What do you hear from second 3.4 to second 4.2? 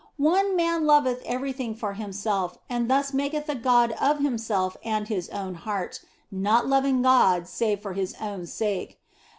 a god of